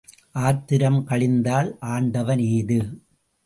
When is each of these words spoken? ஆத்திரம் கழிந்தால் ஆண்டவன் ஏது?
ஆத்திரம் 0.43 0.97
கழிந்தால் 1.07 1.69
ஆண்டவன் 1.91 2.43
ஏது? 2.51 2.79